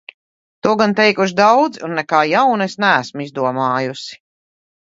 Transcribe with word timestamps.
To 0.65 0.71
gan 0.79 0.95
teikuši 0.99 1.37
daudzi 1.41 1.83
un 1.89 1.93
nekā 1.99 2.23
jauna 2.33 2.69
es 2.71 2.77
neesmu 2.87 3.25
izdomājusi. 3.29 4.21